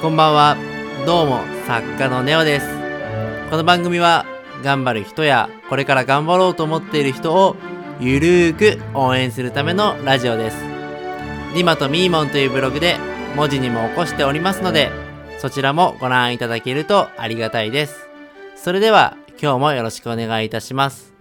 [0.00, 0.56] こんばんは。
[1.04, 2.66] どうも、作家のネオです。
[3.50, 4.24] この番組は、
[4.64, 7.54] 頑張る人や、これから頑張ろうと思っている人を、
[8.00, 10.56] ゆるーく応援するためのラジオです。
[11.54, 12.96] リマとミーモンというブログで、
[13.36, 14.90] 文字にも起こしておりますので、
[15.38, 18.08] そちらもご覧いただけるとありがたいです。
[18.56, 21.12] それでは、今日もよろしくお願いいたします。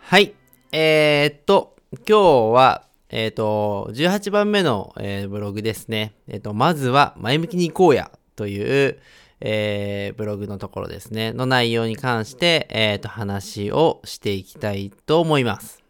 [0.00, 0.32] はい。
[0.70, 1.74] えー、っと、
[2.08, 6.14] 今日は、えっ、ー、と、18番目の、えー、ブログですね。
[6.26, 8.98] えっ、ー、と、まずは、前向きに行こうやという、
[9.40, 15.82] えー、ブログのところですね、の内容に関して、えっ、と、話をしていきたいと思います。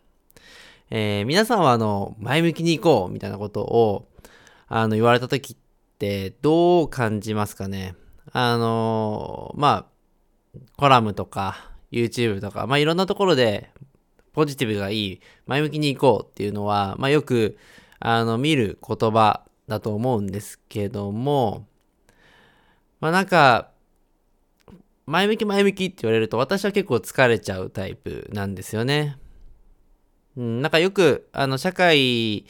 [0.91, 4.09] え皆さんは、あの、前向きに行こうみたいなことを、
[4.67, 5.57] あの、言われた時っ
[5.99, 7.95] て、どう感じますかね？
[8.33, 9.87] あのま
[10.55, 13.71] あ、コラムとか、YouTube とか、まあ、いろんなところで、
[14.33, 17.57] ポジティブがいい、前向きに行こうっていうのは、まあよく、
[17.99, 21.67] あの、見る言葉だと思うんですけども、
[23.01, 23.71] まあなんか、
[25.07, 29.19] 前向き前向きって言われると私は結構疲れちゃうタイプなんですよね。
[30.37, 32.47] うん、なんかよく、あの、社会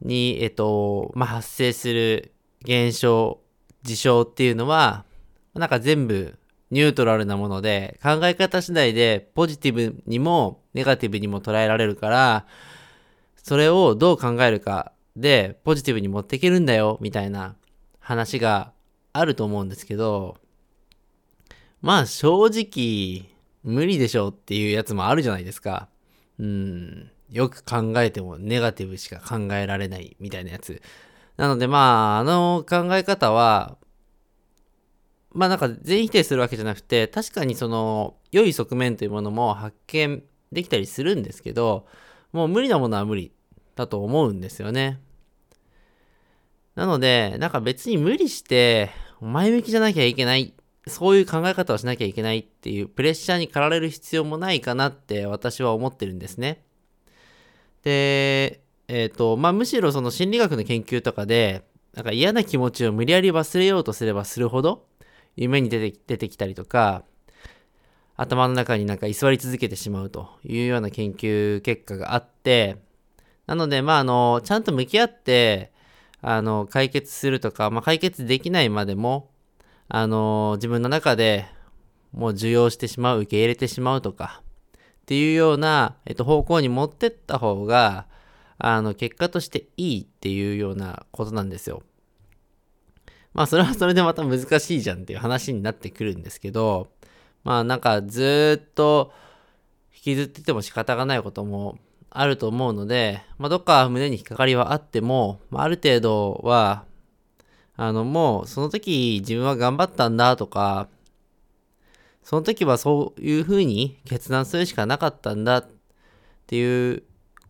[0.00, 3.40] に、えっと、まあ発生する現象、
[3.82, 5.04] 事象っていうのは、
[5.54, 6.38] なんか全部
[6.70, 12.46] ニュートラルなもので、考え方次第でポジティブにもネガティブにも捉えられるから、
[13.36, 17.56] それをどう考えるかでポジティブに持っていけるんだよ、みたいな
[18.00, 18.72] 話が
[19.12, 20.36] あると思うんですけど、
[21.80, 23.30] まあ正直
[23.62, 25.88] 無理でしょうっていうやつもあるじゃないですか。
[26.38, 27.10] うん。
[27.30, 30.82] よく考えてもネガティブしか考えられないみたいなやつ。
[31.36, 33.76] なのでまあ、あの考え方は、
[35.32, 40.22] まあなんか全否定するわけじゃなくて、確かにその良い側面というものも発見
[40.54, 41.86] できたりするんですけど、
[42.32, 43.32] もう無理なものは無理
[43.76, 45.00] だと思うんですよね。
[46.74, 48.90] なので、なんか別に無理して、
[49.20, 50.54] 前向きじゃなきゃいけない、
[50.86, 56.64] そういう考え方をしなきゃいけないっていうプレッシャーに駆られる必要もないかなって私は思ってるんですね。
[57.82, 61.64] で、えっ、ー、と、まあ、むしろその心理学の研究とかで、
[61.94, 64.86] なんか嫌な気持ちを無理やり忘れようとすればするほど、
[65.36, 67.04] 夢に出て出てきたりとか、
[68.16, 72.76] 頭の中になんか居座り続けてしまうというような研究結果があって、
[73.46, 75.72] なので、まあ、あの、ちゃんと向き合って、
[76.22, 79.30] あの、解決するとか、まあ、解決できないまでも、
[79.88, 81.46] あの、自分の中で
[82.12, 84.42] もう受容してしまう、受け入れてしまうとか、
[85.02, 88.06] っていうような、えっと、方向に持ってった方が、
[88.56, 91.82] あの、結果としていいっていうようなことなんですよ。
[93.34, 96.88] まあそれはそれでまた難しいじゃんっていう話になってくるんですけど、
[97.44, 99.12] まあなんかずっと
[99.94, 101.78] 引きずってても仕方がないことも
[102.10, 106.84] あると思うので、まあどっか胸に引っかかりはあっても、まあ、ある程度は、
[107.76, 110.88] あのもうその時自分は頑張ったんだとか、
[112.22, 115.68] その時はそういう風に決断するしかなかったんだっ
[116.46, 117.02] ていう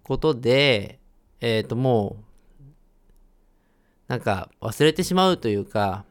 [0.02, 0.98] ことで、
[1.40, 2.24] えっ、ー、ともう
[4.08, 6.04] なんか忘れてしまうというか、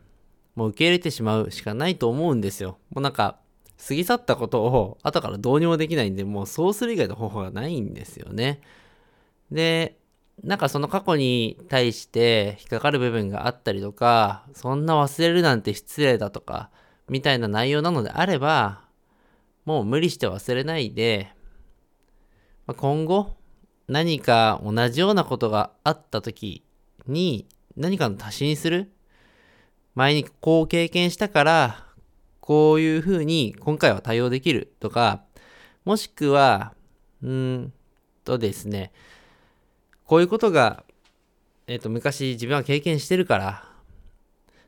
[0.56, 2.78] もう受け入れてしまうしかないと思うんですよ。
[2.92, 3.38] もうなんか、
[3.78, 8.62] 過ぎ去ったことを後からどうにもできないんで、もうそうする以外の方法がないんですよね。
[9.52, 9.98] で、
[10.44, 16.70] なんかその過去に対して引っかかる部分があったりとか、そんな忘れるなんて失礼だとか、
[17.10, 18.82] みたいな内容なのであれば、
[19.66, 21.30] もう無理して忘れないで、
[22.66, 23.36] ま今後
[23.88, 26.64] 何か同じようなことがあった時
[27.08, 27.46] に
[27.76, 28.92] 何かの足しにする
[29.96, 31.86] 前にこう経験したから、
[32.44, 35.24] こういうふうに今回は対応できるとか、
[35.86, 36.74] もしくは、
[37.24, 37.74] うん
[38.26, 38.92] とですね、
[40.04, 40.84] こういうことが、
[41.68, 43.64] えっ、ー、と、昔自分は経験してるから、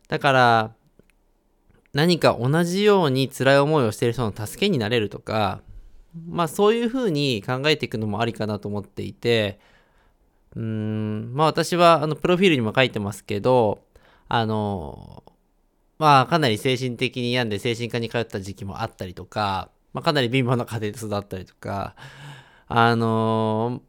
[0.07, 0.73] だから、
[1.91, 5.61] 何か同じように辛い思いをしている人の助けになれるとか、
[6.29, 9.59] まあそういうふうに考えていくのもありかなと思っていて、
[10.55, 13.83] うん、まあ私は、あの、プロフィールにも書いてますけど、
[14.29, 15.25] あの、
[15.97, 21.95] まあかなり精神的に病んで精神科に通った時期もあったりとか、まあかなり貧乏な家庭で育ったりとか、
[22.67, 23.81] あの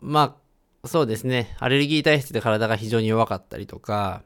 [0.00, 0.36] ま
[0.84, 4.22] あ、そうですね、アレルギー体質で体が非常に弱かったりとか、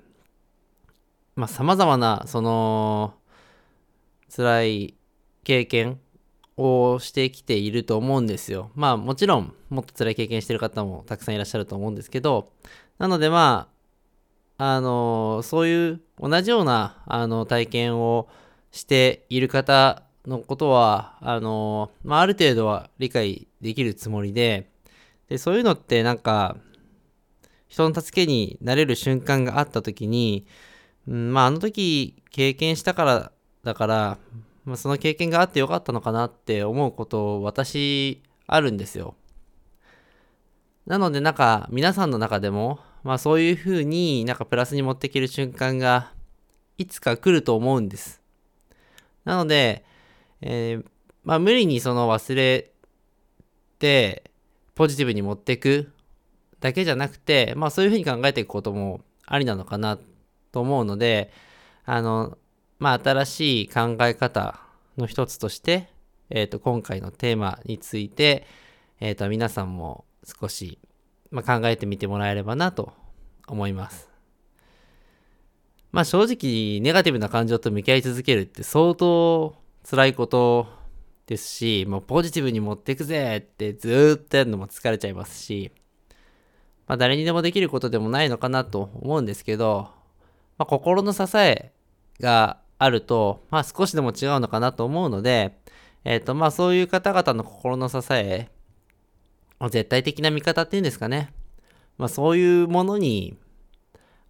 [1.37, 3.15] まあ様々な、その、
[4.35, 4.95] 辛い
[5.45, 5.99] 経験
[6.57, 8.71] をしてきていると思うんですよ。
[8.75, 12.53] まあもちろんもっと辛い経験してる方もたくさんいらっしゃると思うんですけど、
[12.99, 13.80] なのでまあ、
[14.63, 18.29] あの、そういう同じようなあの体験を
[18.73, 24.71] している方のことは、あの、まあある程度は理解できるつもりで、
[25.31, 26.59] で、そういうのってなんか、
[27.69, 30.45] 人の助けになれる瞬間があった時に、
[31.09, 33.33] うん、まああの時経験したから
[33.65, 34.19] だから、
[34.67, 39.15] まあ、その経験があってよかったのかなって思うこと私あるんですよ。
[40.87, 46.13] なのでなんか皆さんの中でもまあそういうふうになんかプラスに持っていける瞬間が
[46.79, 48.21] いつか来ると思うんです。
[49.25, 49.85] なので、
[50.41, 50.87] えー、
[51.25, 52.71] まあ無理にその忘れ
[53.79, 54.31] て
[54.75, 55.93] ポジティブに持っていく
[56.61, 59.99] だけじゃなくて、まあそういうふうに考えていくこともありなのかな
[60.53, 61.33] と思うので、
[61.85, 62.37] あの、
[62.79, 64.61] まあ新しい考え方
[64.97, 65.89] の一つとして、
[66.31, 68.47] えっ、ー、と、今回のテーマについて、
[69.01, 70.79] えっ、ー、と、皆さんも少し、
[71.31, 72.93] まあ、考えてみてもらえればなと
[73.47, 74.11] 思います。
[75.93, 79.57] まあ正直、ネガティブな感情と向き合い続けるって相当
[79.89, 80.69] 辛いこと
[81.27, 85.73] ですし、もうポジティブに持っていくぜってずっとやるのも疲れちゃいますし、
[86.87, 89.91] まあ誰にでもできることでもないのかなと思うんですけど、
[90.59, 91.73] まあ心の支え
[92.21, 95.59] があると、まあ少しでも違うのかなと思うので、
[96.05, 98.49] えっ、ー、とまあそういう方々の心の支え、
[99.69, 101.33] 絶対的な味方っていうんですかね。
[101.99, 103.37] まあそういうものに、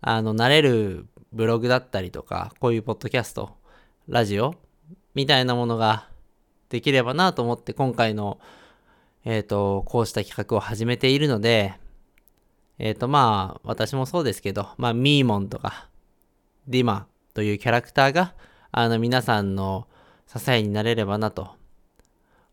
[0.00, 3.56] あの、なれるブログだったりとか、こういうポッドキャスト、
[4.08, 4.54] ラジオ
[5.14, 6.08] みたいなものが
[6.68, 8.40] できればなと思って今回の、
[9.24, 11.74] えっ、ー、と、こうした企画を始めているので、
[12.78, 15.88] えっ、ー、とまあ、私もそうですけど、まあ、ミーモンとか、
[16.66, 18.34] ディマというキャラクターが、
[18.72, 19.86] あの、皆さんの
[20.26, 21.50] 支えになれればなと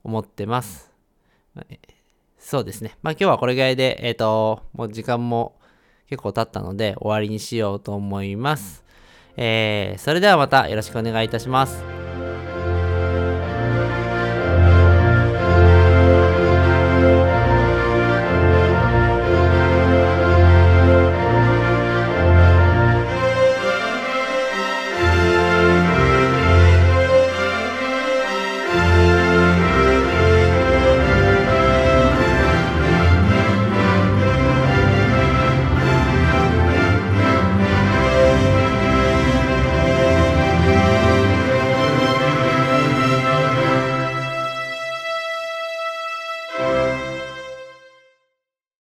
[0.03, 0.91] 思ってます。
[2.47, 2.95] そうですね。
[3.01, 5.59] まあ今日はこれぐらいで、えっ、ー、と、もう時間も
[6.09, 8.85] 結構経ったので終わりにしようと思います。
[9.35, 11.96] えー、それではまたよろしくお願いいたします。